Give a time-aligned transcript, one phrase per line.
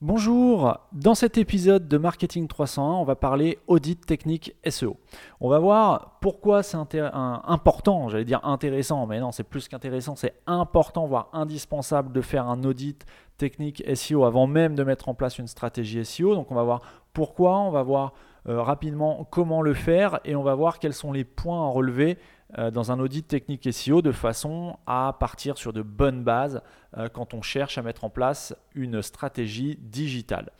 [0.00, 4.96] Bonjour, dans cet épisode de Marketing 301, on va parler audit technique SEO.
[5.40, 10.34] On va voir pourquoi c'est important, j'allais dire intéressant, mais non, c'est plus qu'intéressant, c'est
[10.46, 13.04] important, voire indispensable de faire un audit
[13.38, 16.36] technique SEO avant même de mettre en place une stratégie SEO.
[16.36, 16.80] Donc on va voir
[17.12, 18.12] pourquoi, on va voir
[18.48, 22.18] euh, rapidement comment le faire et on va voir quels sont les points à relever
[22.56, 26.62] dans un audit technique SEO de façon à partir sur de bonnes bases
[26.96, 30.50] euh, quand on cherche à mettre en place une stratégie digitale.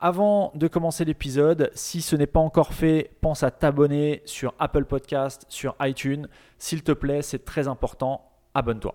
[0.00, 4.84] Avant de commencer l'épisode, si ce n'est pas encore fait, pense à t'abonner sur Apple
[4.84, 6.26] Podcast, sur iTunes.
[6.58, 8.28] S'il te plaît, c'est très important.
[8.54, 8.94] Abonne-toi.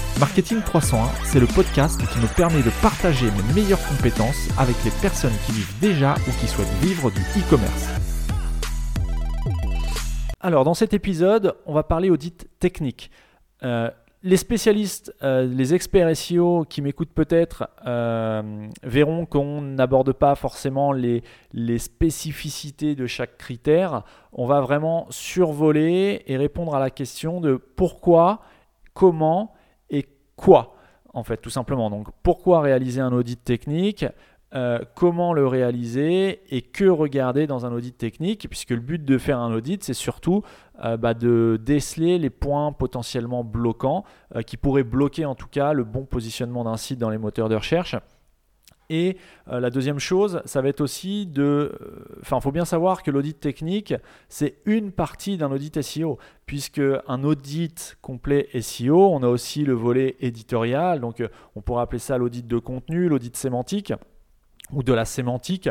[0.19, 4.91] Marketing 301, c'est le podcast qui me permet de partager mes meilleures compétences avec les
[5.01, 7.87] personnes qui vivent déjà ou qui souhaitent vivre du e-commerce.
[10.39, 13.09] Alors, dans cet épisode, on va parler audit technique.
[13.63, 13.89] Euh,
[14.23, 20.91] les spécialistes, euh, les experts SEO qui m'écoutent peut-être euh, verront qu'on n'aborde pas forcément
[20.91, 24.03] les, les, spécificités de chaque critère.
[24.31, 28.41] On va vraiment survoler et répondre à la question de pourquoi,
[28.93, 29.53] comment
[30.41, 30.75] quoi
[31.13, 31.89] en fait, tout simplement.
[31.89, 34.05] Donc, pourquoi réaliser un audit technique
[34.53, 39.17] euh, comment le réaliser et que regarder dans un audit technique, puisque le but de
[39.17, 40.43] faire un audit, c'est surtout
[40.83, 44.03] euh, bah, de déceler les points potentiellement bloquants,
[44.35, 47.47] euh, qui pourraient bloquer en tout cas le bon positionnement d'un site dans les moteurs
[47.47, 47.95] de recherche.
[48.91, 49.15] Et
[49.47, 51.71] euh, la deuxième chose, ça va être aussi de...
[51.81, 53.93] Euh, enfin, il faut bien savoir que l'audit technique,
[54.27, 59.73] c'est une partie d'un audit SEO, puisque un audit complet SEO, on a aussi le
[59.73, 63.93] volet éditorial, donc euh, on pourrait appeler ça l'audit de contenu, l'audit sémantique
[64.73, 65.67] ou de la sémantique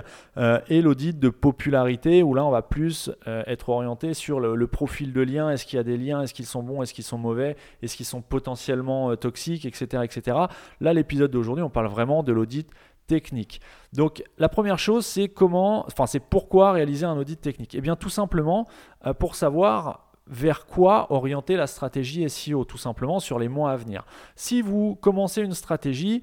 [0.69, 3.10] et l'audit de popularité où là on va plus
[3.47, 6.44] être orienté sur le, profil de lien, est-ce qu'il y a des liens, est-ce qu'ils
[6.44, 10.02] sont bons, est-ce qu'ils sont mauvais, est-ce qu'ils sont potentiellement toxiques, etc.
[10.04, 10.37] etc.
[10.82, 12.69] Là l'épisode d'aujourd'hui on parle vraiment de l'audit
[13.10, 13.60] technique.
[13.93, 17.75] Donc la première chose, c'est comment, enfin c'est pourquoi réaliser un audit technique.
[17.75, 18.69] Eh bien tout simplement
[19.04, 23.76] euh, pour savoir vers quoi orienter la stratégie SEO, tout simplement sur les mois à
[23.76, 24.06] venir.
[24.37, 26.22] Si vous commencez une stratégie,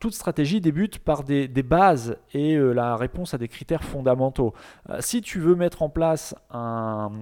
[0.00, 4.52] toute stratégie débute par des, bases et euh, la réponse à des critères fondamentaux.
[4.90, 6.34] Euh, si tu veux mettre en place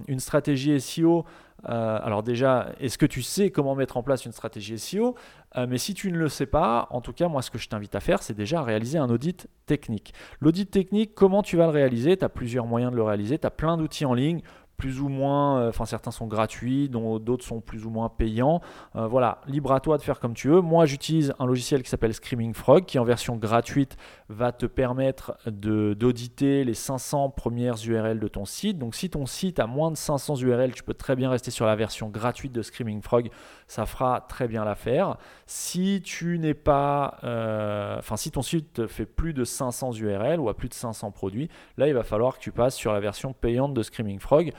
[0.09, 1.25] une stratégie SEO
[1.69, 5.15] euh, alors déjà, est-ce que tu sais comment mettre en place une stratégie SEO
[5.57, 7.69] euh, Mais si tu ne le sais pas, en tout cas, moi, ce que je
[7.69, 10.13] t'invite à faire, c'est déjà réaliser un audit technique.
[10.41, 12.17] L'audit technique, comment tu vas le réaliser?
[12.17, 13.39] Tu as plusieurs moyens de le réaliser.
[13.39, 14.43] Tu as plein d'outils en ligne
[14.77, 18.61] plus ou moins, euh, enfin certains sont gratuits, dont d'autres sont plus ou moins payants.
[18.95, 20.61] Euh, voilà, libre à toi de faire comme tu veux.
[20.61, 23.97] Moi, j'utilise un logiciel qui s'appelle Screaming Frog, qui en version gratuite
[24.29, 28.79] va te permettre d'auditer les 500 premières URL de ton site.
[28.79, 31.67] Donc, si ton site a moins de 500 URL, tu peux très bien rester sur
[31.67, 33.31] la version gratuite de Screaming Frog.
[33.67, 35.17] Ça fera très bien l'affaire.
[35.47, 40.49] Si tu n'es pas, euh, enfin, si ton site fait plus de 500 URL ou
[40.49, 43.33] a plus de 500 produits, là, il va falloir que tu passes sur la version
[43.33, 44.53] payante de Screaming Frog.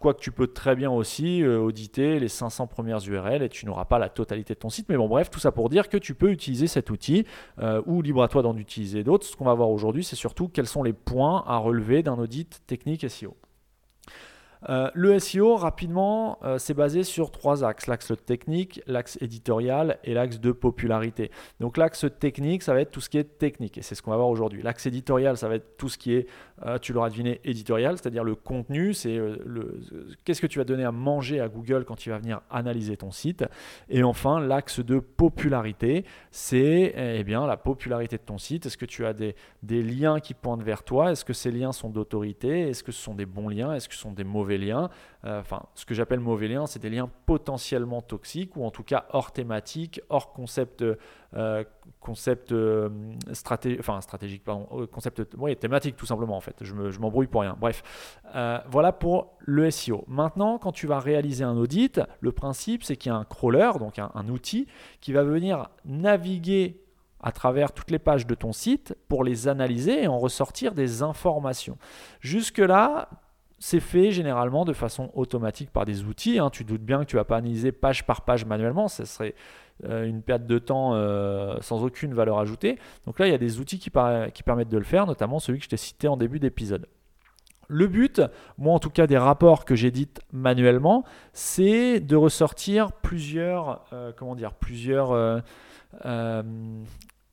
[0.00, 3.84] Quoique tu peux très bien aussi euh, auditer les 500 premières URL et tu n'auras
[3.84, 4.88] pas la totalité de ton site.
[4.88, 7.24] Mais bon, bref, tout ça pour dire que tu peux utiliser cet outil
[7.60, 9.26] euh, ou libre à toi d'en utiliser d'autres.
[9.26, 12.62] Ce qu'on va voir aujourd'hui, c'est surtout quels sont les points à relever d'un audit
[12.66, 13.36] technique SEO.
[14.68, 17.86] Euh, le SEO, rapidement, euh, c'est basé sur trois axes.
[17.86, 21.30] L'axe technique, l'axe éditorial et l'axe de popularité.
[21.60, 24.10] Donc l'axe technique, ça va être tout ce qui est technique, et c'est ce qu'on
[24.10, 24.62] va voir aujourd'hui.
[24.62, 26.26] L'axe éditorial, ça va être tout ce qui est,
[26.64, 29.80] euh, tu l'auras deviné, éditorial, c'est-à-dire le contenu, c'est le,
[30.24, 33.10] qu'est-ce que tu vas donner à manger à Google quand il va venir analyser ton
[33.10, 33.44] site.
[33.88, 38.66] Et enfin, l'axe de popularité, c'est eh bien, la popularité de ton site.
[38.66, 41.10] Est-ce que tu as des, des liens qui pointent vers toi?
[41.12, 42.68] Est-ce que ces liens sont d'autorité?
[42.68, 43.74] Est-ce que ce sont des bons liens?
[43.74, 44.90] Est-ce que ce sont des mauvais liens.
[45.24, 49.06] Enfin, ce que j'appelle mauvais liens, c'est des liens potentiellement toxiques ou en tout cas
[49.10, 50.84] hors thématique, hors concept,
[52.00, 52.54] concept
[53.32, 55.22] stratégique, enfin stratégique, pardon, concept
[55.60, 56.56] thématique tout simplement en fait.
[56.60, 57.56] Je m'embrouille pour rien.
[57.60, 57.82] Bref,
[58.68, 60.04] voilà pour le SEO.
[60.08, 63.70] Maintenant, quand tu vas réaliser un audit, le principe c'est qu'il y a un crawler,
[63.78, 64.66] donc un outil
[65.00, 66.78] qui va venir naviguer
[67.24, 71.04] à travers toutes les pages de ton site pour les analyser et en ressortir des
[71.04, 71.78] informations.
[72.18, 73.10] Jusque-là,
[73.62, 76.40] c'est fait généralement de façon automatique par des outils.
[76.40, 76.50] Hein.
[76.50, 79.36] Tu doutes bien que tu vas pas analyser page par page manuellement, ce serait
[79.84, 82.76] euh, une perte de temps euh, sans aucune valeur ajoutée.
[83.06, 85.64] Donc là, il y a des outils qui, permettent de le faire, notamment celui que
[85.64, 86.88] je t'ai cité en début d'épisode.
[87.68, 88.20] Le but,
[88.58, 94.34] moi en tout cas des rapports que j'édite manuellement, c'est de ressortir plusieurs, euh, comment
[94.34, 95.42] dire, plusieurs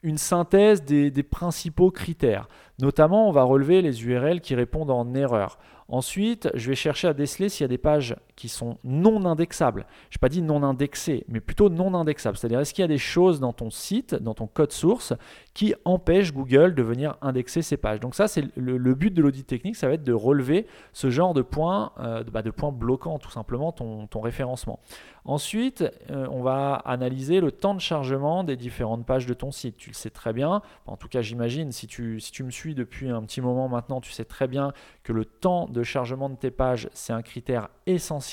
[0.03, 2.47] une synthèse des, principaux critères.
[2.79, 5.57] Notamment, on va relever les URL qui répondent en erreur.
[5.89, 9.85] Ensuite, je vais chercher à déceler s'il y a des pages qui sont non indexables.
[10.09, 12.37] Je n'ai pas dit non indexées, mais plutôt non indexables.
[12.37, 15.13] C'est-à-dire, est-ce qu'il y a des choses dans ton site, dans ton code source,
[15.53, 17.99] qui empêchent Google de venir indexer ces pages?
[17.99, 21.33] Donc ça, c'est le, but de l'audit technique, ça va être de relever ce genre
[21.33, 24.79] de points, euh, bah, de points bloquants, tout simplement, ton, référencement.
[25.25, 29.75] Ensuite, euh, on va analyser le temps de chargement des différentes pages de ton site.
[29.77, 32.73] Tu le sais très bien, en tout cas j'imagine, si tu, si tu me suis
[32.73, 34.71] depuis un petit moment maintenant, tu sais très bien
[35.03, 38.28] que le temps de chargement de tes pages, c'est un critère essentiel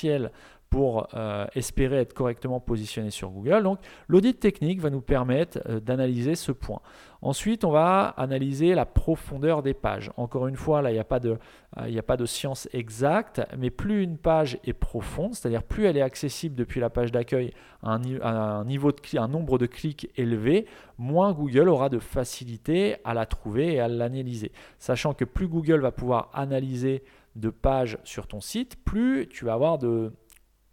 [0.69, 3.63] pour euh, espérer être correctement positionné sur Google.
[3.63, 6.81] Donc l'audit technique va nous permettre euh, d'analyser ce point.
[7.21, 10.11] Ensuite, on va analyser la profondeur des pages.
[10.17, 11.37] Encore une fois, là, il n'y a, pas de,
[11.77, 15.97] euh, a pas de science exacte, mais plus une page est profonde, c'est-à-dire plus elle
[15.97, 20.65] est accessible depuis la page d'accueil à un, niveau de, un nombre de clics élevé,
[20.97, 24.51] moins Google aura de facilité à la trouver et à l'analyser.
[24.77, 27.03] Sachant que plus Google va pouvoir analyser
[27.37, 30.13] de pages sur ton site, plus tu vas avoir de,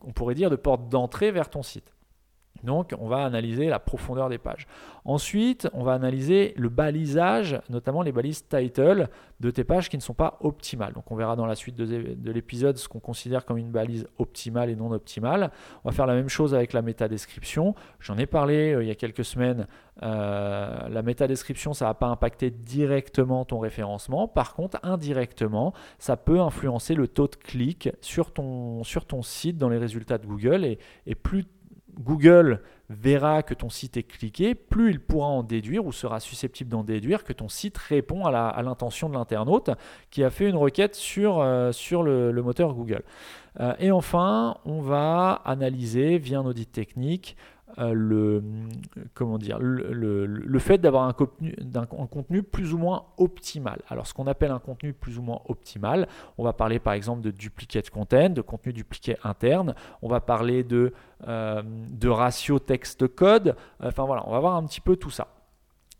[0.00, 1.93] on pourrait dire, de portes d'entrée vers ton site.
[2.64, 4.66] Donc, on va analyser la profondeur des pages.
[5.04, 9.08] Ensuite, on va analyser le balisage, notamment les balises title
[9.40, 10.94] de tes pages qui ne sont pas optimales.
[10.94, 14.70] Donc, on verra dans la suite de, l'épisode ce qu'on considère comme une balise optimale
[14.70, 15.50] et non optimale.
[15.84, 17.74] On va faire la même chose avec la métadescription.
[18.00, 19.66] J'en ai parlé euh, il y a quelques semaines.
[20.02, 24.26] Euh, la métadescription, ça ne va pas impacter directement ton référencement.
[24.26, 28.82] Par contre, indirectement, ça peut influencer le taux de clic sur ton,
[29.22, 30.64] site dans les résultats de Google.
[30.64, 31.44] Et plus
[31.98, 32.60] Google
[32.90, 36.84] verra que ton site est cliqué, plus il pourra en déduire ou sera susceptible d'en
[36.84, 39.70] déduire que ton site répond à l'intention de l'internaute
[40.10, 43.02] qui a fait une requête sur, euh, le, moteur Google.
[43.60, 47.36] Euh, et enfin, on va analyser via un audit technique
[47.78, 48.42] euh, le,
[49.14, 53.80] comment dire, le, fait d'avoir un contenu, un, contenu plus ou moins optimal.
[53.88, 57.22] Alors, ce qu'on appelle un contenu plus ou moins optimal, on va parler par exemple
[57.22, 60.92] de duplicate content, de contenu dupliqué interne, on va parler de,
[61.26, 65.28] euh, de ratio texte-code, enfin voilà, on va voir un petit peu tout ça.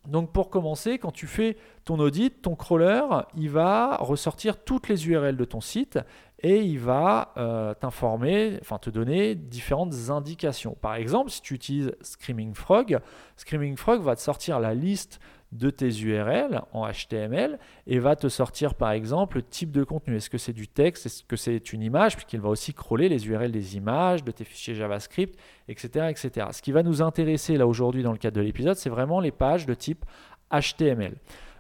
[0.07, 3.03] Donc pour commencer, quand tu fais ton audit, ton crawler,
[3.37, 5.99] il va ressortir toutes les URL de ton site
[6.41, 10.77] et il va euh, t'informer, enfin te donner différentes indications.
[10.81, 12.99] Par exemple, si tu utilises Screaming Frog,
[13.37, 15.21] Screaming Frog va te sortir la liste
[15.55, 20.17] de tes URL en HTML et va te sortir par exemple le type de contenu.
[20.17, 21.07] Est-ce que c'est du texte?
[21.07, 22.17] Est-ce que c'est une image?
[22.17, 26.09] Puisqu'il va aussi crawler les URL des images, de tes fichiers JavaScript, etc.
[26.11, 26.49] etc.
[26.51, 29.31] Ce qui va nous intéresser là aujourd'hui dans le cadre de l'épisode, c'est vraiment les
[29.31, 30.05] pages de type
[30.51, 31.15] HTML.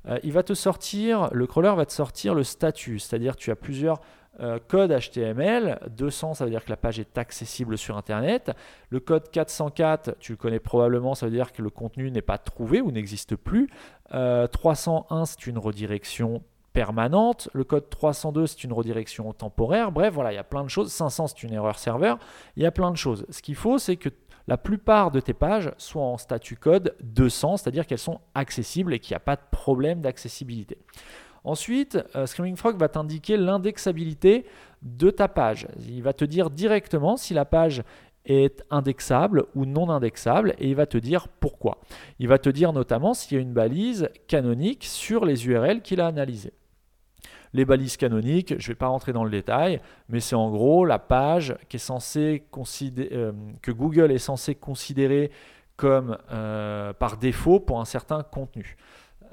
[0.07, 3.57] Euh, il va te sortir, le crawler va te sortir le statut, c'est-à-dire tu as
[3.57, 4.01] plusieurs
[4.41, 8.51] euh, code HTML, 200 ça veut dire que la page est accessible sur Internet.
[8.91, 12.39] Le code 404, tu le connais probablement, ça veut dire que le contenu n'est pas
[12.39, 13.69] trouvé ou n'existe plus.
[14.11, 16.43] 301, euh, c'est une redirection
[16.73, 17.49] permanente.
[17.53, 19.93] Le code 302, c'est une redirection temporaire.
[19.93, 20.93] Bref, voilà, il y a plein de choses.
[20.93, 22.19] 500, c'est une erreur serveur.
[22.57, 23.25] Il y a plein de choses.
[23.31, 24.11] Ce qu'il faut, c'est que
[24.47, 28.99] la plupart de tes pages soient en statut code 200, c'est-à-dire qu'elles sont accessibles et
[28.99, 30.77] qu'il n'y a pas de problème d'accessibilité.
[31.45, 34.47] Ensuite, euh, Screaming Frog va t'indiquer l'indexabilité
[34.83, 35.69] de ta page.
[35.87, 37.83] Il va te dire directement si la page
[38.25, 41.79] est indexable ou non indexable et il va te dire pourquoi.
[42.19, 46.01] Il va te dire notamment s'il y a une balise canonique sur les URL qu'il
[46.01, 46.55] a analysées.
[47.53, 50.85] Les balises canoniques, je ne vais pas rentrer dans le détail, mais c'est en gros
[50.85, 53.33] la page qui est censée euh,
[53.63, 55.31] que Google est censé considérer
[55.77, 58.77] comme euh, par défaut pour un certain contenu.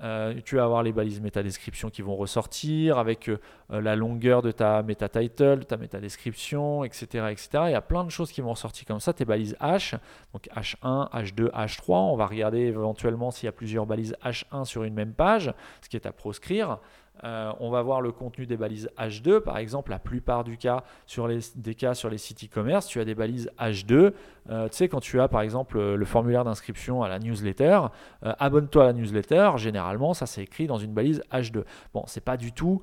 [0.01, 3.37] Euh, tu vas avoir les balises métadescription qui vont ressortir avec euh,
[3.69, 7.49] la longueur de ta méta-title, de ta métadescription, etc., etc.
[7.67, 9.13] Il y a plein de choses qui vont ressortir comme ça.
[9.13, 9.95] Tes balises H,
[10.33, 11.93] donc H1, H2, H3.
[12.11, 15.89] On va regarder éventuellement s'il y a plusieurs balises H1 sur une même page, ce
[15.89, 16.79] qui est à proscrire.
[17.23, 19.39] Euh, on va voir le contenu des balises H2.
[19.39, 22.99] Par exemple, la plupart du cas, sur les, des cas sur les sites e-commerce, tu
[22.99, 24.13] as des balises H2.
[24.49, 27.81] Euh, tu sais, quand tu as par exemple le formulaire d'inscription à la newsletter,
[28.21, 31.63] abonne-toi à la newsletter, généralement, ça c'est écrit dans une balise H2.
[31.93, 32.81] Bon, c'est pas du tout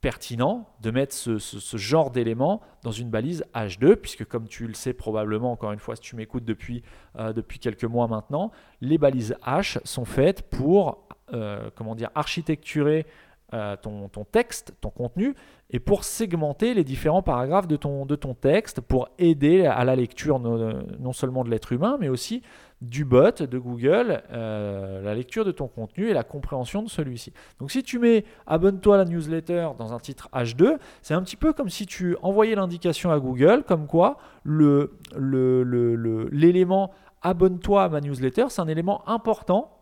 [0.00, 4.92] pertinent de mettre ce, genre d'élément dans une balise H2, puisque comme tu le sais
[4.92, 6.82] probablement, encore une fois, si tu m'écoutes depuis,
[7.18, 13.06] euh, quelques mois maintenant, les balises H sont faites pour euh, comment dire, architecturer
[13.52, 15.34] euh, ton, texte, ton contenu,
[15.70, 19.96] et pour segmenter les différents paragraphes de ton, de ton texte, pour aider à la
[19.96, 22.42] lecture non, seulement de l'être humain, mais aussi
[22.80, 27.32] du bot de Google, euh, la lecture de ton contenu et la compréhension de celui-ci.
[27.58, 31.36] Donc si tu mets abonne-toi à la newsletter dans un titre H2, c'est un petit
[31.36, 36.88] peu comme si tu envoyais l'indication à Google, comme quoi l'élément le, le,
[37.22, 39.79] abonne-toi à ma newsletter, c'est un élément important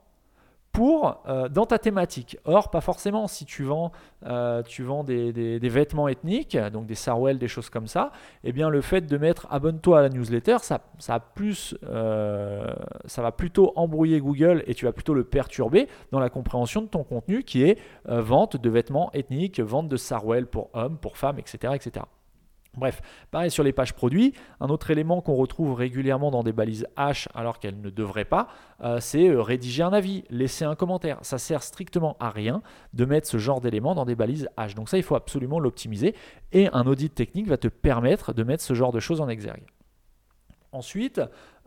[0.79, 2.39] pour, euh, dans ta thématique.
[2.45, 3.27] Or, pas forcément.
[3.27, 3.91] Si tu vends,
[4.27, 8.13] euh, tu vends des, vêtements ethniques, donc des sarwell, des choses comme ça,
[8.45, 10.81] eh bien, le fait de mettre abonne-toi à la newsletter, ça,
[11.83, 12.75] euh,
[13.07, 16.87] ça va plutôt embrouiller Google et tu vas plutôt le perturber dans la compréhension de
[16.87, 21.41] ton contenu qui est vente de vêtements ethniques, vente de sarwell pour hommes, pour femmes,
[21.41, 21.73] etc.
[21.75, 22.05] etc.
[22.77, 26.87] Bref, pareil sur les pages produits, un autre élément qu'on retrouve régulièrement dans des balises
[26.97, 28.49] H alors qu'elles ne devraient pas,
[28.83, 31.19] euh, c'est euh, rédiger un avis, laisser un commentaire.
[31.23, 34.75] Ça sert strictement à rien de mettre ce genre d'éléments dans des balises H.
[34.75, 36.15] Donc ça, il faut absolument l'optimiser
[36.53, 39.65] et un audit technique va te permettre de mettre ce genre de choses en exergue.
[40.73, 41.21] Ensuite,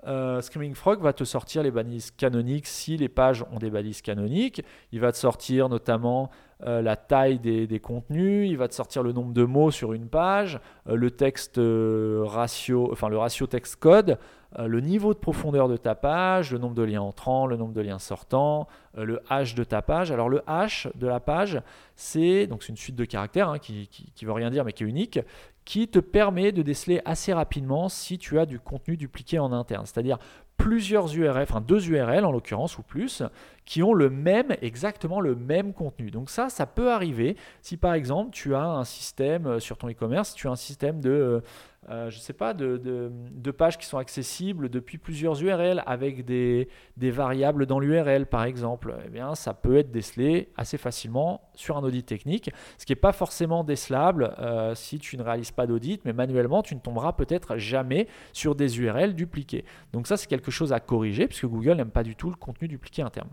[0.08, 4.02] euh, Screaming Frog va te sortir les balises canoniques si les pages ont des balises
[4.02, 4.64] canoniques.
[4.92, 6.32] Il va te sortir notamment
[6.66, 10.08] euh, la taille des, contenus, il va te sortir le nombre de mots sur une
[10.08, 14.18] page, euh, le texte ratio, enfin le ratio texte code,
[14.60, 17.80] le niveau de profondeur de ta page, le nombre de liens entrants, le nombre de
[17.80, 18.68] liens sortants,
[18.98, 20.12] le hash de ta page.
[20.12, 21.62] Alors le hash de la page,
[21.96, 23.88] c'est donc une suite de caractères hein, qui
[24.22, 25.22] ne veut rien dire mais qui est unique,
[25.72, 29.86] qui te permet de déceler assez rapidement si tu as du contenu dupliqué en interne.
[29.86, 30.18] C'est-à-dire
[30.58, 33.24] plusieurs URL, enfin deux URL en l'occurrence ou plus,
[33.64, 36.12] qui ont le même, exactement le même contenu.
[36.12, 39.90] Donc ça, ça peut arriver si par exemple tu as un système euh, sur ton
[39.90, 41.42] e-commerce, tu as un système de
[41.90, 43.12] euh, je ne sais pas, de,
[43.58, 49.10] pages qui sont accessibles depuis plusieurs URL avec des, variables dans l'URL par exemple, eh
[49.10, 53.14] bien, ça peut être décelé assez facilement sur un audit technique, ce qui n'est pas
[53.14, 57.58] forcément décelable euh, si tu ne réalises pas d'audit, mais manuellement tu ne tomberas peut-être
[57.58, 59.66] jamais sur des URL dupliquées.
[59.92, 62.68] Donc ça c'est quelque chose à corriger puisque Google n'aime pas du tout le contenu
[62.68, 63.30] dupliqué interne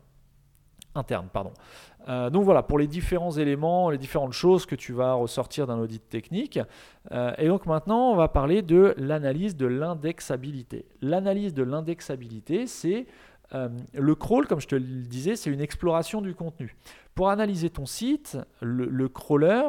[1.03, 1.53] Pardon.
[2.09, 5.79] Euh, donc voilà, pour les différents éléments, les différentes choses que tu vas ressortir d'un
[5.79, 6.59] audit technique.
[7.13, 10.87] Euh, et donc maintenant, on va parler de l'analyse de l'indexabilité.
[11.03, 13.07] L'analyse de l'indexabilité, c'est
[13.55, 16.77] euh, le crawl, comme je te le disais, c'est une exploration du contenu.
[17.15, 19.65] Pour analyser ton site, le crawler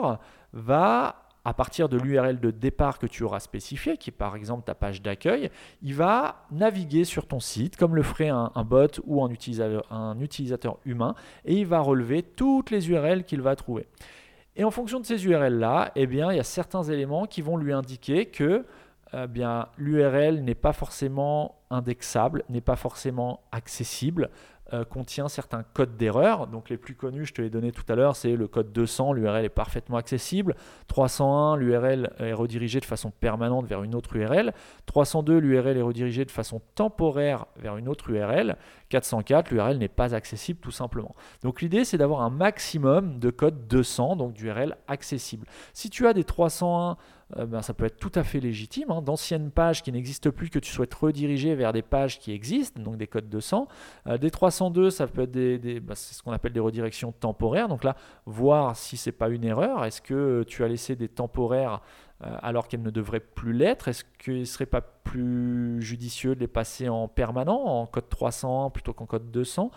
[0.53, 4.63] va à partir de l'URL de départ que tu auras spécifié, qui est par exemple
[4.65, 5.49] ta page d'accueil,
[5.81, 11.15] il va naviguer sur ton site comme le ferait un, bot ou un utilisateur, humain,
[11.45, 13.87] et il va relever toutes les URL qu'il va trouver.
[14.55, 17.71] Et en fonction de ces URL-là, eh il y a certains éléments qui vont lui
[17.71, 18.65] indiquer que
[19.13, 19.25] eh
[19.77, 24.29] l'URL n'est pas forcément indexable, n'est pas forcément accessible,
[24.73, 26.47] euh, contient certains codes d'erreur.
[26.47, 29.13] Donc les plus connus, je te l'ai donné tout à l'heure, c'est le code 200,
[29.13, 30.55] l'URL est parfaitement accessible.
[30.87, 34.53] 301, l'URL est redirigée de façon permanente vers une autre URL.
[34.85, 38.57] 302, l'URL est redirigée de façon temporaire vers une autre URL.
[38.89, 41.15] 404, l'URL n'est pas accessible tout simplement.
[41.43, 45.47] Donc l'idée, c'est d'avoir un maximum de code 200, donc d'URL accessible.
[45.73, 46.97] Si tu as des 301,
[47.37, 48.91] euh, ben, ça peut être tout à fait légitime.
[48.91, 49.01] Hein.
[49.01, 52.97] D'anciennes pages qui n'existent plus que tu souhaites rediriger vers des pages qui existent, donc
[52.97, 53.67] des codes 200.
[54.07, 57.67] Euh, des 302, ça peut être des, ben, c'est ce qu'on appelle des redirections temporaires.
[57.67, 57.95] Donc là,
[58.25, 59.85] voir si c'est pas une erreur.
[59.85, 61.81] Est-ce que tu as laissé des temporaires
[62.21, 66.47] alors qu'elles ne devraient plus l'être Est-ce qu'il ne serait pas plus judicieux de les
[66.47, 69.71] passer en permanent, en code 300 plutôt qu'en code 200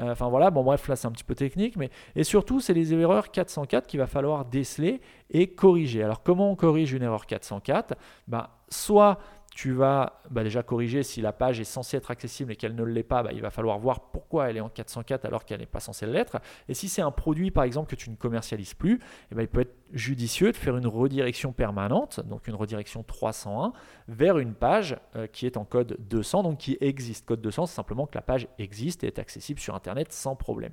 [0.00, 2.74] euh, Enfin voilà, bon bref, là c'est un petit peu technique, mais et surtout c'est
[2.74, 6.02] les erreurs 404 qu'il va falloir déceler et corriger.
[6.02, 7.94] Alors comment on corrige une erreur 404
[8.28, 9.18] bah, Soit
[9.54, 12.82] tu vas bah, déjà corriger si la page est censée être accessible et qu'elle ne
[12.82, 15.66] l'est pas, bah, il va falloir voir pourquoi elle est en 404 alors qu'elle n'est
[15.66, 16.40] pas censée l'être.
[16.68, 18.98] Et si c'est un produit par exemple que tu ne commercialises plus,
[19.30, 23.72] eh ben, il peut être judicieux de faire une redirection permanente, donc une redirection 301,
[24.08, 27.24] vers une page euh, qui est en code 200, donc qui existe.
[27.24, 30.72] Code 200, c'est simplement que la page existe et est accessible sur Internet sans problème.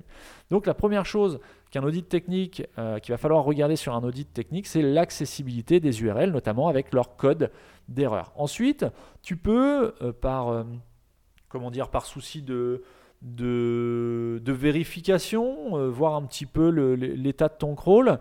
[0.50, 1.38] Donc la première chose
[1.72, 6.02] qu'un audit technique, euh, qu'il va falloir regarder sur un audit technique, c'est l'accessibilité des
[6.02, 7.50] URL, notamment avec leur code
[7.88, 8.30] d'erreur.
[8.36, 8.84] Ensuite,
[9.22, 10.64] tu peux, euh, par,
[11.48, 12.84] comment dire, par souci de
[13.22, 18.18] de, vérification, voir un petit peu l'état de ton crawl,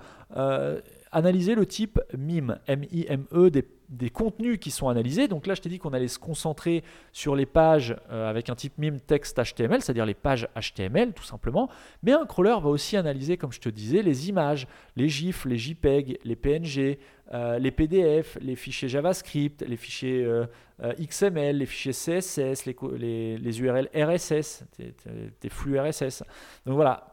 [1.11, 5.27] analyser le type MIME, M-I-M-E, des des contenus qui sont analysés.
[5.27, 8.55] Donc là, je t'ai dit qu'on allait se concentrer sur les pages euh, avec un
[8.55, 11.69] type MIME texte HTML, c'est-à-dire les pages HTML tout simplement.
[12.01, 15.57] Mais un crawler va aussi analyser, comme je te disais, les images, les GIFs, les
[15.57, 16.97] JPEG, les PNG,
[17.33, 20.45] euh, les PDF, les fichiers JavaScript, les fichiers euh,
[20.99, 26.23] XML, les fichiers CSS, les, URL RSS, des flux RSS.
[26.65, 27.10] Donc voilà,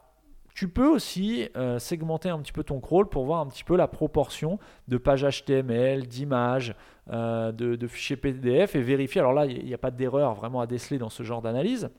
[0.59, 3.77] tu peux aussi euh, segmenter un petit peu ton crawl pour voir un petit peu
[3.77, 6.75] la proportion de pages HTML, d'images,
[7.11, 9.21] euh, de, fichiers PDF et vérifier.
[9.21, 11.91] Alors là, il n'y a pas d'erreur vraiment à déceler dans ce genre d'analyse.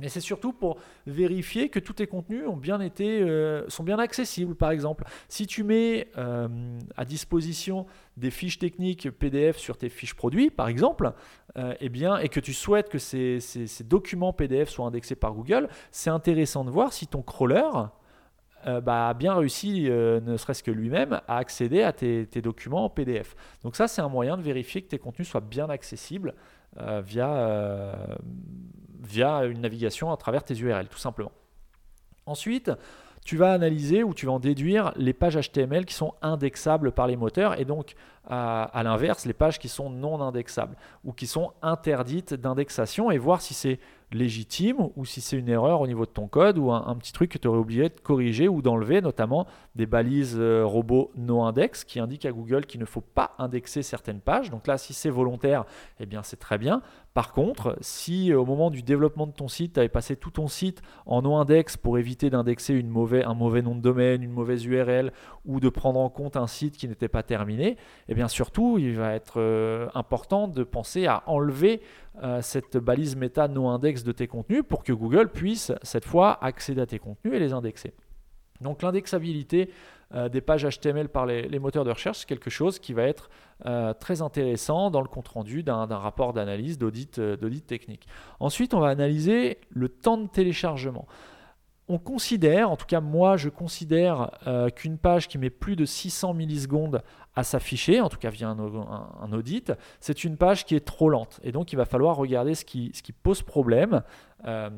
[0.00, 3.98] Mais c'est surtout pour vérifier que tous tes contenus ont bien été, euh, sont bien
[3.98, 4.54] accessibles.
[4.54, 6.08] Par exemple, si tu mets
[6.96, 11.12] à disposition des fiches techniques PDF sur tes fiches produits, par exemple,
[11.56, 15.68] eh bien, et que tu souhaites que ces, ces, documents PDF soient indexés par Google,
[15.90, 17.62] c'est intéressant de voir si ton crawler
[18.66, 22.84] euh, bah, a bien réussi, euh, ne serait-ce que lui-même, à accéder à tes, documents
[22.84, 23.34] en PDF.
[23.62, 26.34] Donc ça, c'est un moyen de vérifier que tes contenus soient bien accessibles
[26.78, 27.96] euh, via,
[29.02, 31.32] via une navigation à travers tes URL, tout simplement.
[32.26, 32.70] Ensuite,
[33.24, 37.06] tu vas analyser ou tu vas en déduire les pages HTML qui sont indexables par
[37.06, 37.94] les moteurs et donc
[38.30, 43.40] à l'inverse les pages qui sont non indexables ou qui sont interdites d'indexation et voir
[43.40, 43.80] si c'est
[44.12, 47.30] légitime ou si c'est une erreur au niveau de ton code ou un, petit truc
[47.30, 49.46] que tu aurais oublié de corriger ou d'enlever, notamment
[49.76, 53.82] des balises euh, robots no index qui indiquent à Google qu'il ne faut pas indexer
[53.82, 54.50] certaines pages.
[54.50, 55.64] Donc là, si c'est volontaire,
[56.00, 56.82] eh bien c'est très bien.
[57.14, 60.30] Par contre, si euh, au moment du développement de ton site, tu avais passé tout
[60.30, 65.12] ton site en no-index pour éviter d'indexer un mauvais nom de domaine, une mauvaise URL
[65.44, 67.76] ou de prendre en compte un site qui n'était pas terminé,
[68.08, 71.80] eh surtout, il va être euh, important de penser à enlever
[72.22, 76.80] euh, cette balise méta no-index de tes contenus pour que Google puisse cette fois accéder
[76.80, 77.94] à tes contenus et les indexer.
[78.60, 79.70] Donc l'indexabilité
[80.12, 83.30] euh, des pages HTML par les, moteurs de recherche, c'est quelque chose qui va être
[84.00, 88.08] très intéressant dans le compte-rendu d'un rapport d'analyse, d'audit technique.
[88.40, 91.06] Ensuite, on va analyser le temps de téléchargement
[91.90, 94.30] on considère, en tout cas moi je considère
[94.76, 97.02] qu'une page qui met plus de 600 millisecondes
[97.36, 101.40] à s'afficher, en tout cas via un, audit, c'est une page qui est trop lente.
[101.42, 102.92] Et donc il va falloir regarder ce qui,
[103.22, 104.02] pose problème.
[104.46, 104.70] Euh,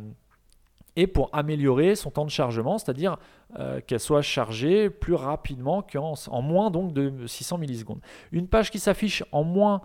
[0.95, 3.17] et pour améliorer son temps de chargement, c'est-à-dire
[3.58, 8.00] euh, qu'elle soit chargée plus rapidement qu'en en moins donc de 600 millisecondes.
[8.30, 9.80] Une page qui s'affiche en moins,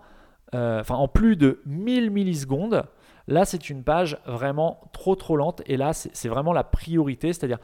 [0.54, 2.84] euh, enfin en plus de 1000 millisecondes,
[3.28, 7.58] là c'est une page vraiment trop trop lente et là c'est vraiment la priorité, c'est-à-dire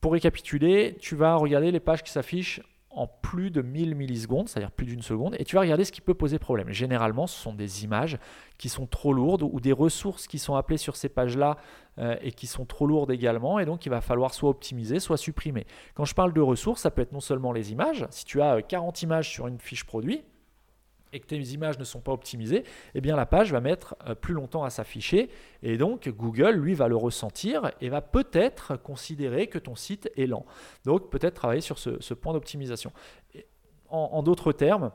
[0.00, 4.70] pour récapituler, tu vas regarder les pages qui s'affichent en plus de 1000 millisecondes, c'est-à-dire
[4.70, 6.70] plus d'une seconde, et tu vas regarder ce qui peut poser problème.
[6.70, 8.18] Généralement, ce sont des images
[8.56, 11.58] qui sont trop lourdes ou des ressources qui sont appelées sur ces pages-là
[11.98, 15.16] euh, et qui sont trop lourdes également, et donc il va falloir soit optimiser, soit
[15.16, 15.66] supprimer.
[15.94, 18.62] Quand je parle de ressources, ça peut être non seulement les images, si tu as
[18.62, 20.24] 40 euh, images sur une fiche produit,
[21.12, 24.14] et que tes images ne sont pas optimisées, eh bien la page va mettre euh,
[24.14, 25.30] plus longtemps à s'afficher
[25.62, 30.26] et donc Google lui va le ressentir et va peut-être considérer que ton site est
[30.26, 30.44] lent.
[30.84, 32.92] Donc peut-être travailler sur ce, point d'optimisation.
[33.90, 34.90] En, d'autres termes,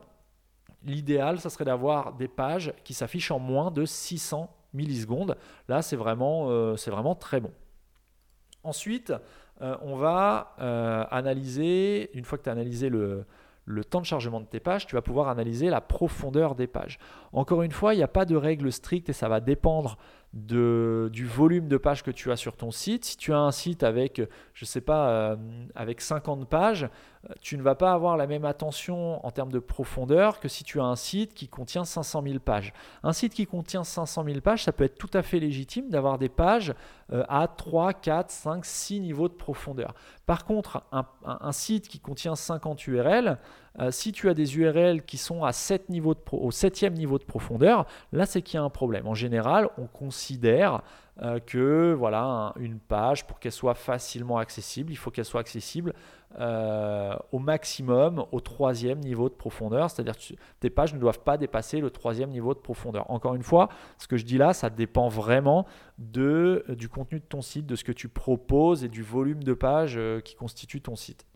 [0.84, 5.38] l'idéal, ça serait d'avoir des pages qui s'affichent en moins de 600 millisecondes.
[5.68, 7.52] Là, c'est vraiment, euh, vraiment très bon.
[8.64, 9.14] Ensuite,
[9.62, 10.56] euh, on va
[11.10, 13.26] analyser, une fois que tu as analysé le,
[13.66, 17.00] le temps de chargement de tes pages, tu vas pouvoir analyser la profondeur des pages.
[17.32, 19.98] Encore une fois, il n'y a pas de règle stricte et ça va dépendre
[20.34, 23.06] du volume de pages que tu as sur ton site.
[23.06, 24.20] Si tu as un site avec,
[24.56, 25.36] je sais pas, euh,
[25.76, 26.90] avec 50 pages,
[27.30, 30.64] euh, tu ne vas pas avoir la même attention en termes de profondeur que si
[30.64, 32.74] tu as un site qui contient 500 000 pages.
[33.04, 36.18] Un site qui contient 500 000 pages, ça peut être tout à fait légitime d'avoir
[36.18, 36.74] des pages
[37.12, 39.94] euh, à 3, 4, 5, 6 niveaux de profondeur.
[40.26, 43.38] Par contre, un, site qui contient 50 URL,
[43.90, 47.24] si tu as des URL qui sont à 7 niveaux de au 7e niveau de
[47.24, 49.08] profondeur, là c'est qu'il y a un problème.
[49.08, 50.84] En général, on considère
[51.22, 55.94] euh, que voilà une page pour qu'elle soit facilement accessible, il faut qu'elle soit accessible
[56.40, 61.38] euh, au maximum au troisième niveau de profondeur, c'est-à-dire que tes pages ne doivent pas
[61.38, 63.12] dépasser le troisième niveau de profondeur.
[63.12, 65.68] Encore une fois, ce que je dis là, ça dépend vraiment
[66.00, 69.98] du contenu de ton site, de ce que tu proposes et du volume de pages
[69.98, 71.28] euh, qui constitue ton site.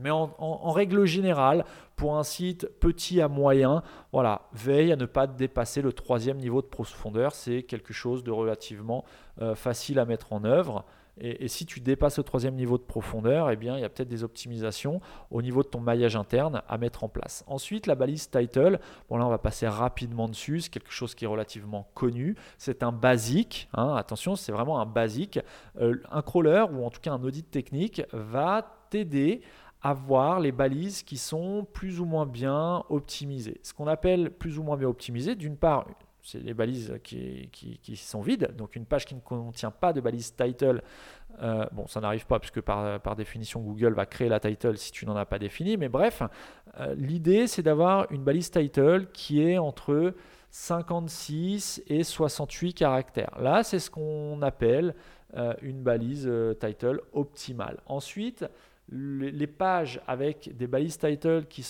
[0.00, 1.64] Mais en, règle générale,
[1.96, 3.82] pour un site petit à moyen,
[4.12, 7.34] voilà, veille à ne pas dépasser le troisième niveau de profondeur.
[7.34, 9.04] C'est quelque chose de relativement
[9.40, 10.84] euh, facile à mettre en œuvre.
[11.20, 14.08] Et, si tu dépasses le troisième niveau de profondeur, eh bien, il y a peut-être
[14.08, 17.44] des optimisations au niveau de ton maillage interne à mettre en place.
[17.46, 18.80] Ensuite, la balise title.
[19.08, 20.62] Bon, là, on va passer rapidement dessus.
[20.62, 22.36] C'est quelque chose qui est relativement connu.
[22.56, 23.68] C'est un basique.
[23.74, 23.94] Hein.
[23.96, 25.38] attention, c'est vraiment un basique.
[25.80, 29.42] Euh, un crawler ou en tout cas un audit technique va t'aider
[29.82, 33.60] à voir les balises qui sont plus ou moins bien optimisées.
[33.62, 35.86] Ce qu'on appelle plus ou moins bien optimisé, d'une part,
[36.22, 38.54] c'est les balises qui, qui, sont vides.
[38.56, 40.82] Donc une page qui ne contient pas de balise title,
[41.42, 44.92] euh, bon, ça n'arrive pas puisque par, par, définition Google va créer la title si
[44.92, 45.76] tu n'en as pas défini.
[45.76, 46.22] Mais bref,
[46.78, 50.14] euh, l'idée c'est d'avoir une balise title qui est entre
[50.50, 53.38] 56 et 68 caractères.
[53.40, 54.94] Là, c'est ce qu'on appelle
[55.36, 57.78] euh, une balise title optimale.
[57.86, 58.44] Ensuite,
[58.92, 61.64] les pages avec des balises title qui,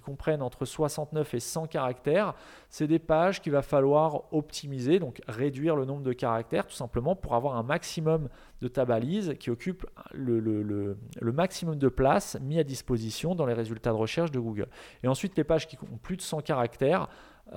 [0.00, 2.34] comprennent entre 69 et 100 caractères,
[2.68, 7.14] c'est des pages qu'il va falloir optimiser, donc réduire le nombre de caractères tout simplement
[7.14, 8.28] pour avoir un maximum
[8.60, 13.54] de ta balise qui occupe le, le maximum de place mis à disposition dans les
[13.54, 14.68] résultats de recherche de Google.
[15.04, 17.08] Et ensuite les pages qui ont plus de 100 caractères,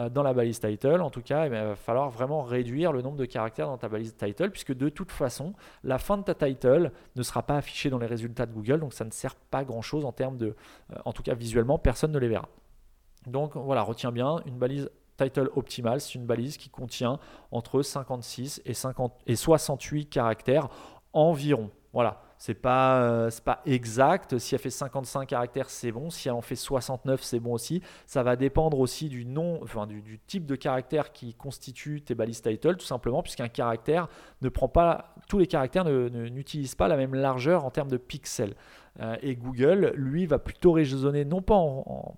[0.09, 3.17] dans la balise title, en tout cas, eh il va falloir vraiment réduire le nombre
[3.17, 6.91] de caractères dans ta balise title, puisque de toute façon, la fin de ta title
[7.15, 10.05] ne sera pas affichée dans les résultats de Google, donc ça ne sert pas grand-chose
[10.05, 10.55] en termes de,
[10.91, 12.49] euh, en tout cas visuellement, personne ne les verra.
[13.25, 17.19] Donc voilà, retiens bien, une balise title optimale, c'est une balise qui contient
[17.51, 20.69] entre 56 et, 50, et 68 caractères
[21.13, 21.69] environ.
[21.93, 24.37] Voilà, c'est pas, euh, pas exact.
[24.37, 26.09] Si elle fait 55 caractères, c'est bon.
[26.09, 27.81] Si elle en fait 69, c'est bon aussi.
[28.05, 32.41] Ça va dépendre aussi du nom, enfin du, type de caractère qui constitue tes balises
[32.41, 34.07] title, tout simplement, puisqu'un caractère
[34.41, 38.55] ne prend pas, tous les caractères n'utilisent pas la même largeur en termes de pixels.
[38.99, 42.15] Euh, et Google, lui, va plutôt raisonner non pas en, en,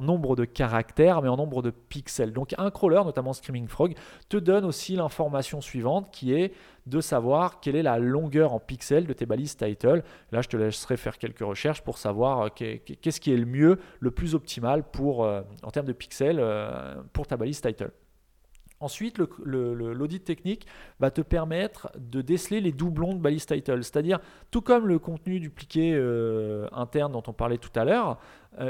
[0.00, 2.32] nombre de caractères, mais en nombre de pixels.
[2.32, 3.94] Donc un crawler, notamment Screaming Frog,
[4.28, 6.52] te donne aussi l'information suivante qui est
[6.86, 10.02] de savoir quelle est la longueur en pixels de tes balises title.
[10.32, 13.78] Là, je te laisserai faire quelques recherches pour savoir euh, qu'est-ce qui est le mieux,
[14.00, 17.92] le plus optimal pour, euh, en termes de pixels euh, pour ta balise title.
[18.82, 20.66] Ensuite, l'audit technique
[21.00, 25.38] va te permettre de déceler les doublons de balise title, c'est-à-dire tout comme le contenu
[25.38, 25.94] dupliqué
[26.72, 28.18] interne dont on parlait tout à l'heure,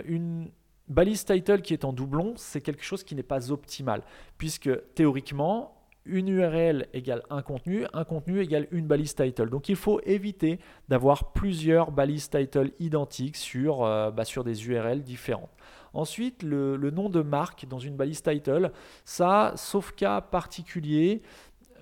[0.07, 0.51] une,
[0.91, 4.03] balise title qui est en doublon, c'est quelque chose qui n'est pas optimal,
[4.37, 9.49] puisque théoriquement, une URL égale un contenu, un contenu égale une balise title.
[9.51, 15.51] Donc il faut éviter d'avoir plusieurs balises title identiques sur, euh, bah, des URL différentes.
[15.93, 18.71] Ensuite, le, nom de marque dans une balise title,
[19.05, 21.23] ça, sauf cas particulier,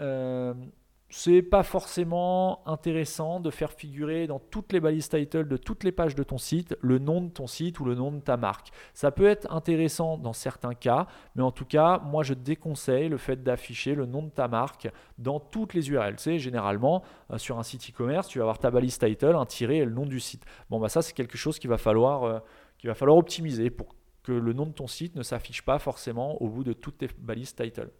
[0.00, 0.54] euh,
[1.10, 5.92] c'est pas forcément intéressant de faire figurer dans toutes les balises title de toutes les
[5.92, 8.68] pages de ton site le nom de ton site ou le nom de ta marque.
[8.92, 13.16] Ça peut être intéressant dans certains cas, mais en tout cas, moi je déconseille le
[13.16, 16.16] fait d'afficher le nom de ta marque dans toutes les URL.
[16.16, 19.46] Tu sais, généralement, euh, sur un site e-commerce, tu vas avoir ta balise title, un
[19.46, 20.44] tiré et le nom du site.
[20.68, 22.38] Bon, bah ça, c'est quelque chose qu'il va, falloir, euh,
[22.84, 26.48] va falloir optimiser pour que le nom de ton site ne s'affiche pas forcément au
[26.48, 27.90] bout de toutes tes balises title.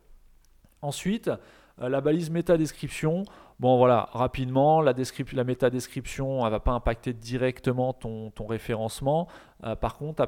[0.83, 1.31] Ensuite,
[1.81, 3.25] la balise méta-description,
[3.61, 4.95] bon voilà, rapidement, la,
[5.33, 9.29] la méta-description, elle va pas impacter directement ton, référencement.
[9.65, 10.27] Euh, par contre,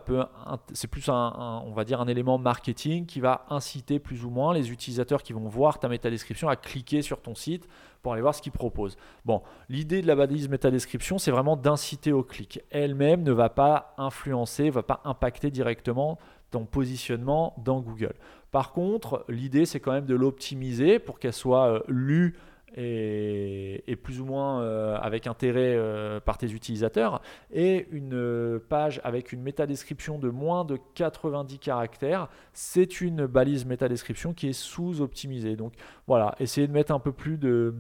[0.73, 4.53] c'est plus un, on va dire un élément marketing qui va inciter plus ou moins
[4.53, 7.69] les utilisateurs qui vont voir ta méta-description à cliquer sur ton site
[8.03, 8.97] pour aller voir ce qu'ils proposent.
[9.25, 12.61] Bon, l'idée de la balise méta-description, c'est vraiment d'inciter au clic.
[12.71, 16.19] Elle-même ne va pas influencer, ne va pas impacter directement
[16.51, 18.15] ton positionnement dans Google.
[18.51, 22.37] Par contre, l'idée, c'est quand même de l'optimiser pour qu'elle soit euh, lue
[22.77, 27.21] et, plus ou moins euh, avec intérêt euh, par tes utilisateurs.
[27.53, 34.35] Et une page avec une métadescription de moins de 90 caractères, c'est une balise métadescription
[34.35, 35.57] qui est sous-optimisée.
[35.57, 35.75] Donc
[36.07, 37.75] voilà, essayez de mettre un peu plus de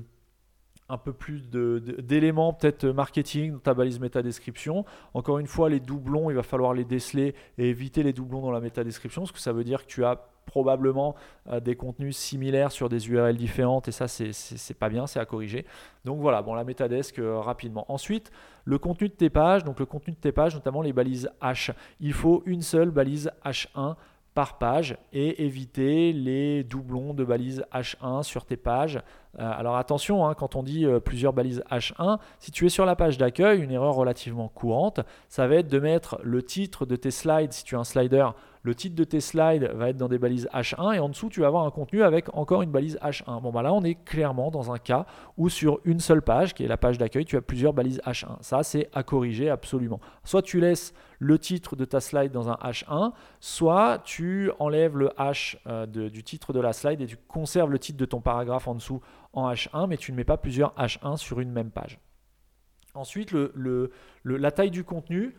[0.90, 4.84] un peu plus d'éléments peut-être marketing dans ta balise métadescription.
[5.14, 8.50] Encore une fois, les doublons, il va falloir les déceler et éviter les doublons dans
[8.50, 11.14] la métadescription, parce que ça veut dire que tu as probablement
[11.48, 15.24] euh, des contenus similaires sur des URL différentes et ça c'est pas bien, c'est à
[15.24, 15.64] corriger.
[16.04, 17.84] Donc voilà, bon la métadesk euh, rapidement.
[17.88, 18.32] Ensuite,
[18.64, 21.72] le contenu de tes pages, donc le contenu de tes pages, notamment les balises H.
[22.00, 23.94] Il faut une seule balise H1
[24.34, 29.00] par page et éviter les doublons de balises H1 sur tes pages.
[29.38, 32.96] Euh, alors attention, hein, quand on dit plusieurs balises H1, si tu es sur la
[32.96, 37.10] page d'accueil, une erreur relativement courante, ça va être de mettre le titre de tes
[37.10, 38.28] slides, si tu as un slider,
[38.62, 41.40] le titre de tes slides va être dans des balises H1 et en dessous tu
[41.40, 43.40] vas avoir un contenu avec encore une balise H1.
[43.40, 45.06] Bon bah là on est clairement dans un cas
[45.38, 48.36] où sur une seule page, qui est la page d'accueil, tu as plusieurs balises H1.
[48.42, 50.00] Ça c'est à corriger absolument.
[50.24, 55.08] Soit tu laisses le titre de ta slide dans un H1, soit tu enlèves le
[55.18, 58.68] H euh, du titre de la slide et tu conserves le titre de ton paragraphe
[58.68, 59.00] en dessous
[59.32, 61.98] en H1, mais tu ne mets pas plusieurs H1 sur une même page.
[62.94, 63.34] Ensuite,
[64.24, 65.34] la taille du contenu.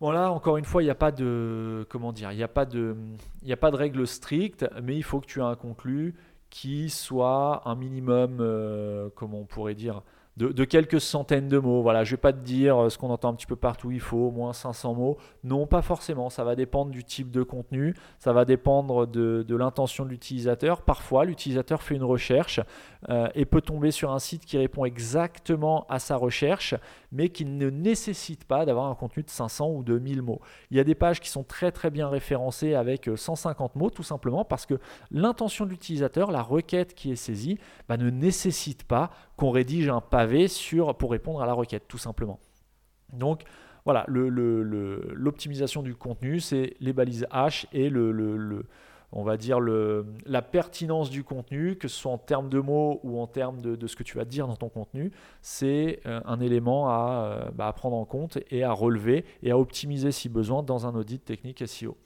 [0.00, 2.66] Voilà, encore une fois, il n'y a pas de comment dire, il n'y a pas
[2.66, 2.96] de,
[3.42, 6.14] il a pas de règle stricte, mais il faut que tu aies un contenu
[6.50, 10.02] qui soit un minimum, euh, comment on pourrait dire,
[10.36, 11.82] de, quelques centaines de mots.
[11.82, 13.90] Voilà, je ne vais pas te dire euh, ce qu'on entend un petit peu partout,
[13.92, 15.16] il faut au moins 500 mots.
[15.44, 16.28] Non, pas forcément.
[16.28, 20.82] Ça va dépendre du type de contenu, ça va dépendre de, l'intention de l'utilisateur.
[20.82, 22.60] Parfois, l'utilisateur fait une recherche
[23.08, 26.74] euh, et peut tomber sur un site qui répond exactement à sa recherche,
[27.12, 30.40] mais qui ne nécessite pas d'avoir un contenu de 500 ou de 1000 mots.
[30.70, 33.90] Il y a des pages qui sont très très bien référencées avec 150 euh, mots,
[33.90, 34.74] tout simplement parce que
[35.12, 40.00] l'intention de l'utilisateur, la requête qui est saisie, bah, ne nécessite pas qu'on rédige un
[40.00, 42.40] pavé sur, pour répondre à la requête, tout simplement.
[43.12, 43.44] Donc
[43.84, 48.64] voilà, l'optimisation du contenu, c'est les balises H et le,
[49.12, 53.00] on va dire le, la pertinence du contenu, que ce soit en termes de mots
[53.04, 56.40] ou en termes de, ce que tu vas dire dans ton contenu, c'est euh, un
[56.40, 60.62] élément euh, bah, à, prendre en compte et à relever et à optimiser si besoin
[60.62, 61.96] dans un audit technique SEO.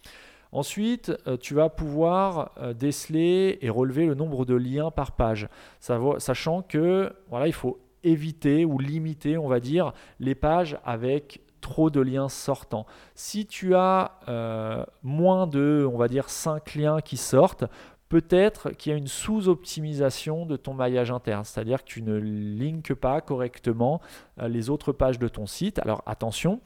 [0.50, 6.62] Ensuite, euh, tu vas pouvoir déceler et relever le nombre de liens par page, sachant
[6.62, 12.00] que voilà, il faut éviter ou limiter, on va dire, les pages avec trop de
[12.00, 12.86] liens sortants.
[13.14, 17.64] Si tu as euh, moins de, on va dire, 5 liens qui sortent,
[18.08, 22.94] peut-être qu'il y a une sous-optimisation de ton maillage interne, c'est-à-dire que tu ne linkes
[22.94, 24.00] pas correctement
[24.40, 25.78] les autres pages de ton site.
[25.80, 26.60] Alors attention,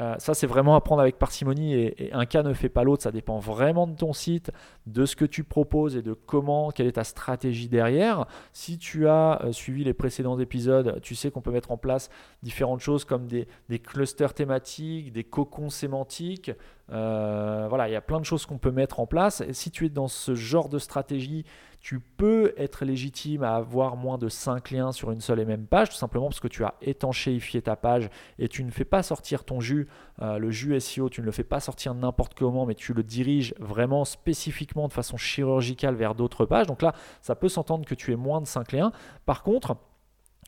[0.00, 3.02] euh, ça, c'est vraiment à prendre avec parcimonie et, un cas ne fait pas l'autre.
[3.02, 4.50] Ça dépend vraiment de ton site,
[4.86, 8.26] de ce que tu proposes et de comment, quelle est ta stratégie derrière.
[8.52, 12.10] Si tu as euh, suivi les précédents épisodes, tu sais qu'on peut mettre en place
[12.42, 13.46] différentes choses comme des,
[13.78, 16.50] clusters thématiques, des cocons sémantiques.
[16.92, 19.40] Euh, voilà, il y a plein de choses qu'on peut mettre en place.
[19.40, 21.44] Et si tu es dans ce genre de stratégie,
[21.80, 25.66] tu peux être légitime à avoir moins de 5 liens sur une seule et même
[25.66, 29.02] page, tout simplement parce que tu as étanchéifié ta page et tu ne fais pas
[29.02, 29.86] sortir ton jus,
[30.22, 33.02] euh, le jus SEO, tu ne le fais pas sortir n'importe comment, mais tu le
[33.02, 36.66] diriges vraiment spécifiquement de façon chirurgicale vers d'autres pages.
[36.66, 38.90] Donc là, ça peut s'entendre que tu aies moins de 5 liens.
[39.26, 39.76] Par contre,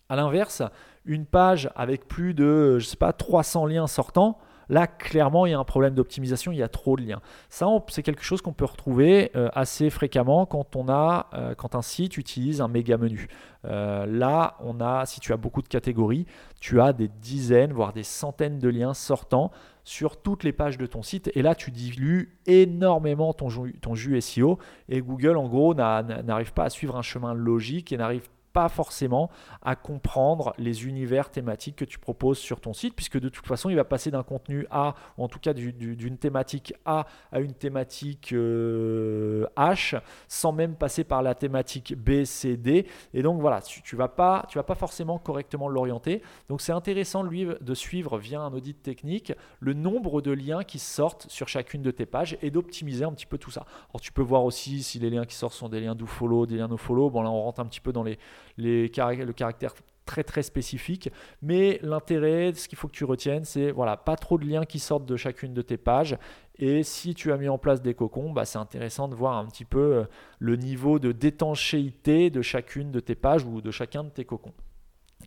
[0.08, 0.62] à l'inverse,
[1.04, 5.54] une page avec plus de, je sais pas, 300 liens sortants, Là, clairement, il y
[5.54, 7.20] a un problème d'optimisation, il y a trop de liens.
[7.48, 11.74] Ça, c'est quelque chose qu'on peut retrouver euh, assez fréquemment quand, on a, euh, quand
[11.74, 13.28] un site utilise un méga menu.
[13.64, 16.26] Euh, là, on a, si tu as beaucoup de catégories,
[16.60, 19.50] tu as des dizaines, voire des centaines de liens sortants
[19.84, 21.30] sur toutes les pages de ton site.
[21.34, 23.48] Et là, tu dilues énormément ton,
[23.80, 24.58] ton jus SEO.
[24.88, 29.28] Et Google, en gros, n'arrive pas à suivre un chemin logique et n'arrive pas forcément
[29.60, 33.68] à comprendre les univers thématiques que tu proposes sur ton site, puisque de toute façon,
[33.68, 37.52] il va passer d'un contenu A, ou en tout cas d'une thématique A à une
[37.52, 42.86] thématique euh, H, sans même passer par la thématique B, C, D.
[43.12, 46.22] Et donc voilà, tu vas, pas, tu vas pas forcément correctement l'orienter.
[46.48, 50.78] Donc c'est intéressant lui, de suivre via un audit technique le nombre de liens qui
[50.78, 53.66] sortent sur chacune de tes pages et d'optimiser un petit peu tout ça.
[53.90, 56.46] Alors tu peux voir aussi si les liens qui sortent sont des liens do follow,
[56.46, 57.10] des liens no follow.
[57.10, 58.18] Bon là on rentre un petit peu dans les,
[58.56, 59.74] le caractère
[60.06, 61.10] très très spécifique.
[61.42, 64.78] Mais l'intérêt, ce qu'il faut que tu retiennes, c'est voilà, pas trop de liens qui
[64.78, 66.16] sortent de chacune de tes pages.
[66.58, 69.44] Et si tu as mis en place des cocons, bah, c'est intéressant de voir un
[69.44, 70.04] petit peu euh,
[70.38, 74.54] le niveau de d'étanchéité de chacune de tes pages ou de chacun de tes cocons.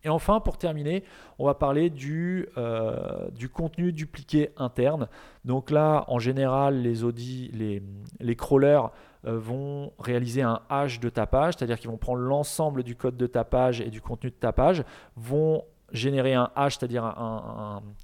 [0.03, 1.03] Et enfin, pour terminer,
[1.39, 5.09] on va parler du, euh, du contenu dupliqué interne.
[5.43, 7.83] Donc là, en général, les audits, les,
[8.21, 8.91] les crawlers
[9.23, 13.27] vont réaliser un hash de ta page, c'est-à-dire qu'ils vont prendre l'ensemble du code de
[13.27, 14.83] ta page et du contenu de ta page,
[15.15, 17.03] vont générer un hash, c'est-à-dire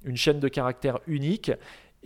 [0.04, 1.52] une chaîne de caractères unique,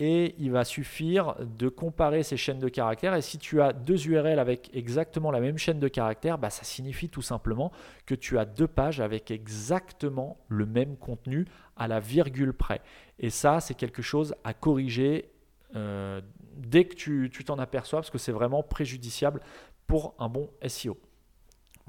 [0.01, 3.15] et il va suffire de comparer ces chaînes de caractères.
[3.15, 6.65] Et si tu as deux URL avec exactement la même chaîne de caractères, bah, ça
[6.65, 7.71] signifie tout simplement
[8.07, 11.47] que tu as deux pages avec exactement le même contenu
[11.77, 12.81] à la virgule près.
[13.19, 15.40] Et ça, c'est quelque chose à corriger euh,
[15.73, 19.41] dès que tu t'en aperçois, parce que c'est vraiment préjudiciable
[19.87, 20.99] pour un bon SEO.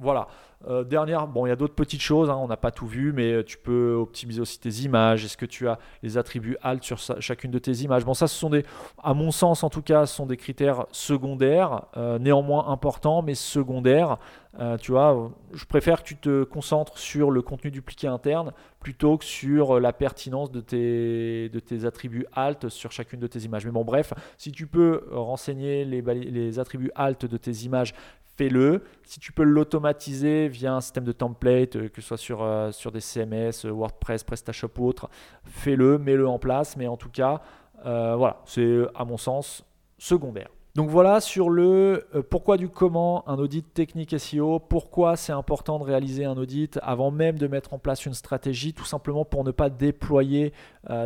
[0.01, 0.27] Voilà.
[0.67, 3.13] Euh, dernière, bon, il y a d'autres petites choses, hein, on n'a pas tout vu,
[3.13, 5.25] mais tu peux optimiser aussi tes images.
[5.25, 8.05] Est-ce que tu as les attributs alt sur chacune de tes images?
[8.05, 8.63] Bon, ça, ce sont des,
[9.01, 13.33] à mon sens en tout cas, ce sont des critères secondaires, euh, néanmoins importants, mais
[13.33, 14.17] secondaires.
[14.59, 19.17] Euh, tu vois, je préfère que tu te concentres sur le contenu dupliqué interne plutôt
[19.17, 23.65] que sur la pertinence de tes, de tes attributs alt sur chacune de tes images.
[23.65, 27.93] Mais bon, bref, si tu peux renseigner les attributs alt de tes images
[28.41, 28.82] fais-le.
[29.04, 32.71] Si tu peux l'automatiser via un système de template, euh, que ce soit sur, euh,
[32.71, 35.10] sur des CMS, euh, WordPress, PrestaShop ou autre,
[35.43, 36.75] fais-le, mets-le en place.
[36.75, 37.41] Mais en tout cas,
[37.84, 39.65] voilà, c'est à mon sens
[39.97, 40.49] secondaire.
[40.75, 45.84] Donc voilà sur le pourquoi du comment un audit technique SEO, pourquoi c'est important de
[45.84, 49.51] réaliser un audit avant même de mettre en place une stratégie, tout simplement pour ne
[49.51, 50.54] pas déployer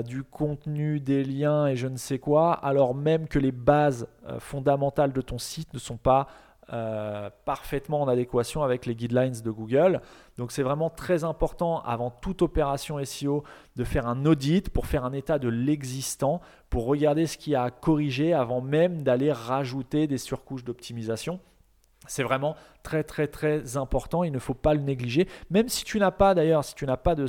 [0.06, 5.13] du contenu, des liens et je ne sais quoi, alors même que les bases fondamentales
[5.13, 6.28] de ton site ne sont pas
[6.73, 10.01] euh, parfaitement en adéquation avec les guidelines de Google.
[10.38, 13.43] Donc c'est vraiment très important avant toute opération SEO
[13.75, 17.56] de faire un audit pour faire un état de l'existant, pour regarder ce qu'il y
[17.56, 21.39] a à corriger avant même d'aller rajouter des surcouches d'optimisation.
[22.08, 25.28] C'est vraiment très très très important, il ne faut pas le négliger.
[25.50, 27.26] Même si tu n'as pas d'ailleurs, si tu n'as pas de,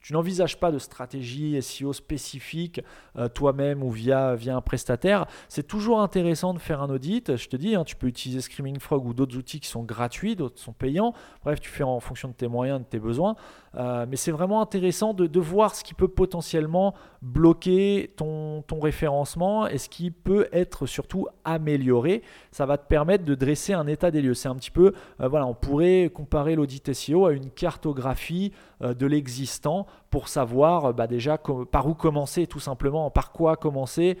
[0.00, 2.80] tu n'envisages pas de stratégie SEO spécifique
[3.18, 7.36] euh, toi-même ou via, via un prestataire, c'est toujours intéressant de faire un audit.
[7.36, 10.36] Je te dis, hein, tu peux utiliser Screaming Frog ou d'autres outils qui sont gratuits,
[10.36, 11.12] d'autres sont payants.
[11.44, 13.34] Bref, tu fais en fonction de tes moyens, de tes besoins.
[13.74, 18.80] Euh, mais c'est vraiment intéressant de, de, voir ce qui peut potentiellement bloquer ton, ton
[18.80, 22.22] référencement et ce qui peut être surtout amélioré.
[22.50, 24.34] Ça va te permettre de dresser un état des lieux.
[24.34, 28.52] C'est un petit peu euh, on pourrait comparer l'audit SEO à une cartographie
[28.82, 31.38] euh, de l'existant pour savoir euh, bah, déjà
[31.70, 34.18] par où commencer tout simplement, par quoi commencer,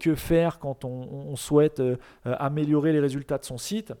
[0.00, 1.82] que faire quand on, souhaite
[2.24, 3.92] améliorer les résultats de son site.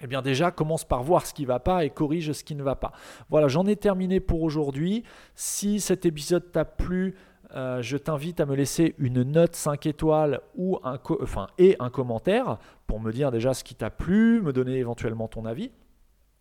[0.00, 2.54] Eh bien déjà, commence par voir ce qui ne va pas et corrige ce qui
[2.54, 2.92] ne va pas.
[3.30, 5.04] Voilà, j'en ai terminé pour aujourd'hui.
[5.34, 7.14] Si cet épisode t'a plu,
[7.54, 13.00] je t'invite à me laisser une note 5 étoiles ou enfin, et un commentaire pour
[13.00, 15.70] me dire déjà ce qui t'a plu, me donner éventuellement ton avis.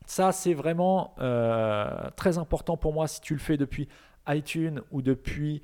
[0.05, 3.87] Ça, c'est vraiment euh, très important pour moi si tu le fais depuis
[4.27, 5.63] iTunes ou depuis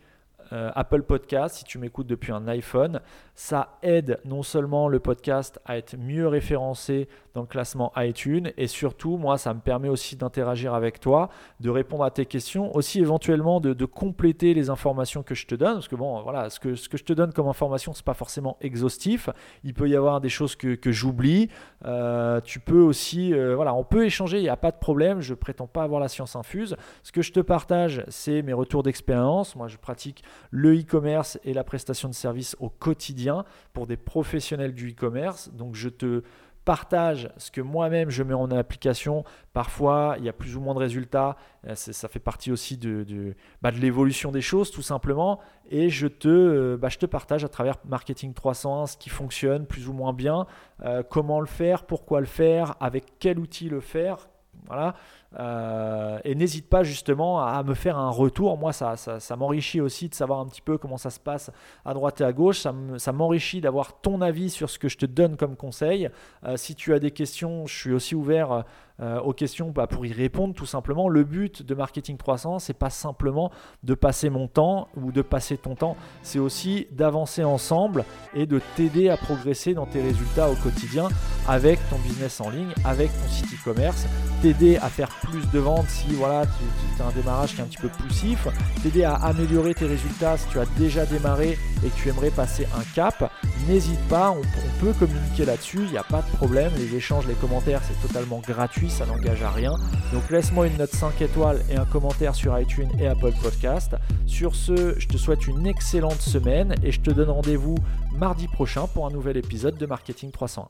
[0.54, 3.02] euh, Apple Podcast, si tu m'écoutes depuis un iPhone.
[3.36, 7.08] Ça aide non seulement le podcast à être mieux référencé
[7.40, 11.30] dans le classement iTunes et surtout, moi, ça me permet aussi d'interagir avec toi,
[11.62, 15.76] de répondre à tes questions, aussi éventuellement de, compléter les informations que je te donne.
[15.76, 18.04] Parce que bon, voilà, ce que, ce que je te donne comme information, ce n'est
[18.04, 19.30] pas forcément exhaustif.
[19.64, 21.50] Il peut y avoir des choses que, que j'oublie.
[21.86, 25.22] Euh, tu peux aussi, euh, voilà, on peut échanger, il n'y a pas de problème.
[25.22, 26.76] Je prétends pas avoir la science infuse.
[27.04, 29.56] Ce que je te partage, c'est mes retours d'expérience.
[29.56, 34.74] Moi, je pratique le e-commerce et la prestation de services au quotidien pour des professionnels
[34.74, 35.50] du e-commerce.
[35.54, 36.22] Donc je te
[36.70, 39.24] partage ce que moi-même je mets en application.
[39.54, 41.36] Parfois, il y a plus ou moins de résultats.
[41.68, 45.40] Euh, ça fait partie aussi de, bah, de, l'évolution des choses, tout simplement.
[45.72, 49.94] Et je te, euh, bah, partage à travers Marketing 301 ce qui fonctionne plus ou
[49.94, 50.46] moins bien,
[50.84, 54.30] euh, comment le faire, pourquoi le faire, avec quel outil le faire.
[54.68, 54.94] Voilà.
[55.38, 58.58] Euh, et n'hésite pas justement à me faire un retour.
[58.58, 58.96] Moi, ça,
[59.38, 61.52] m'enrichit aussi de savoir un petit peu comment ça se passe
[61.86, 62.66] à droite et à gauche.
[62.98, 66.10] Ça m'enrichit d'avoir ton avis sur ce que je te donne comme conseil.
[66.44, 68.64] Euh, si tu as des questions, je suis aussi ouvert
[69.02, 71.08] euh, aux questions bah, pour y répondre tout simplement.
[71.08, 73.50] Le but de Marketing 300, c'est pas simplement
[73.84, 78.60] de passer mon temps ou de passer ton temps, c'est aussi d'avancer ensemble et de
[78.76, 81.08] t'aider à progresser dans tes résultats au quotidien
[81.48, 84.06] avec ton business en ligne, avec ton site e-commerce,
[84.42, 87.68] t'aider à faire plus de ventes si voilà, tu, as un démarrage qui est un
[87.68, 88.48] petit peu poussif,
[88.84, 92.68] t'aider à améliorer tes résultats si tu as déjà démarré et que tu aimerais passer
[92.78, 93.32] un cap.
[93.68, 96.72] N'hésite pas, on, on peut communiquer là-dessus, il n'y a pas de problème.
[96.78, 99.74] Les échanges, les commentaires, c'est totalement gratuit ça n'engage à rien.
[100.14, 103.96] Donc laisse-moi une note 5 étoiles et un commentaire sur iTunes et Apple Podcast.
[104.26, 107.76] Sur ce, je te souhaite une excellente semaine et je te donne rendez-vous
[108.18, 110.68] mardi prochain pour un nouvel épisode de Marketing 301.